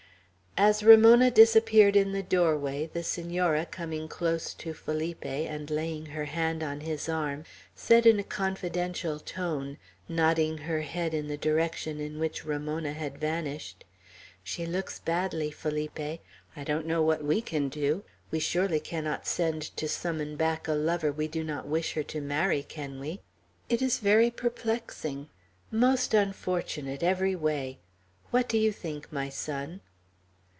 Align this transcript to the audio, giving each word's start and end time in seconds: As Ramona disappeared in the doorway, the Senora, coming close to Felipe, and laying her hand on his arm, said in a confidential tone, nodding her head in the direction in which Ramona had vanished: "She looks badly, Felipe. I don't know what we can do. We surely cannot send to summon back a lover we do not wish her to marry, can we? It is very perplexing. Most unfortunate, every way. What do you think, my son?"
As 0.57 0.83
Ramona 0.83 1.31
disappeared 1.31 1.95
in 1.95 2.11
the 2.11 2.21
doorway, 2.21 2.85
the 2.91 3.03
Senora, 3.03 3.65
coming 3.65 4.09
close 4.09 4.53
to 4.55 4.73
Felipe, 4.73 5.25
and 5.25 5.71
laying 5.71 6.07
her 6.07 6.25
hand 6.25 6.61
on 6.61 6.81
his 6.81 7.07
arm, 7.07 7.45
said 7.73 8.05
in 8.05 8.19
a 8.19 8.23
confidential 8.23 9.17
tone, 9.17 9.77
nodding 10.09 10.57
her 10.57 10.81
head 10.81 11.13
in 11.13 11.29
the 11.29 11.37
direction 11.37 12.01
in 12.01 12.19
which 12.19 12.43
Ramona 12.43 12.91
had 12.91 13.17
vanished: 13.17 13.85
"She 14.43 14.65
looks 14.65 14.99
badly, 14.99 15.51
Felipe. 15.51 15.99
I 16.57 16.63
don't 16.65 16.85
know 16.85 17.01
what 17.01 17.23
we 17.23 17.41
can 17.41 17.69
do. 17.69 18.03
We 18.29 18.39
surely 18.39 18.81
cannot 18.81 19.25
send 19.25 19.61
to 19.77 19.87
summon 19.87 20.35
back 20.35 20.67
a 20.67 20.73
lover 20.73 21.13
we 21.13 21.29
do 21.29 21.45
not 21.45 21.65
wish 21.65 21.93
her 21.93 22.03
to 22.03 22.19
marry, 22.19 22.61
can 22.61 22.99
we? 22.99 23.21
It 23.69 23.81
is 23.81 23.99
very 23.99 24.29
perplexing. 24.29 25.29
Most 25.71 26.13
unfortunate, 26.13 27.01
every 27.03 27.37
way. 27.37 27.79
What 28.31 28.49
do 28.49 28.57
you 28.57 28.73
think, 28.73 29.09
my 29.13 29.29
son?" 29.29 29.79